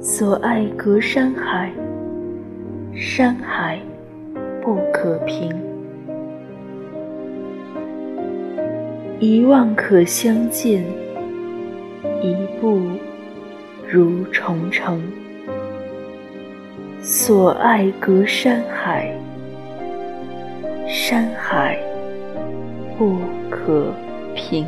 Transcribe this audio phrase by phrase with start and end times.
[0.00, 1.72] 所爱隔山海，
[2.94, 3.80] 山海
[4.62, 5.52] 不可平。
[9.18, 10.84] 一望可相见，
[12.22, 12.80] 一步
[13.88, 15.02] 如重城。
[17.02, 19.12] 所爱隔山海，
[20.86, 21.76] 山海
[22.96, 23.16] 不
[23.50, 23.92] 可
[24.32, 24.64] 平。